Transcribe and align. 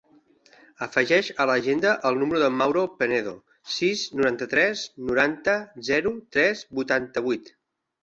Afegeix 0.85 1.29
a 1.45 1.45
l'agenda 1.49 1.91
el 2.11 2.17
número 2.23 2.41
del 2.45 2.57
Mauro 2.63 2.85
Penedo: 3.03 3.35
sis, 3.75 4.09
noranta-tres, 4.17 4.85
noranta, 5.13 5.59
zero, 5.93 6.19
tres, 6.39 6.69
vuitanta-vuit. 6.83 7.59